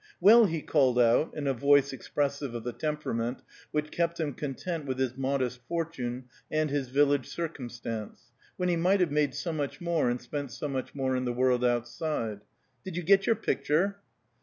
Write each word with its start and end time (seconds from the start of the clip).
"Well," 0.19 0.47
he 0.47 0.63
called 0.63 0.97
out, 0.97 1.31
in 1.37 1.45
a 1.45 1.53
voice 1.53 1.93
expressive 1.93 2.55
of 2.55 2.63
the 2.63 2.73
temperament 2.73 3.43
which 3.69 3.91
kept 3.91 4.19
him 4.19 4.33
content 4.33 4.87
with 4.87 4.97
his 4.97 5.15
modest 5.15 5.59
fortune 5.67 6.23
and 6.49 6.71
his 6.71 6.89
village 6.89 7.27
circumstance, 7.27 8.31
when 8.57 8.67
he 8.67 8.75
might 8.75 9.01
have 9.01 9.11
made 9.11 9.35
so 9.35 9.53
much 9.53 9.79
more 9.79 10.09
and 10.09 10.19
spent 10.19 10.51
so 10.51 10.67
much 10.67 10.95
more 10.95 11.15
in 11.15 11.25
the 11.25 11.31
world 11.33 11.63
outside, 11.63 12.41
"did 12.83 12.97
you 12.97 13.03
get 13.03 13.27
your 13.27 13.35
picture?" 13.35 13.99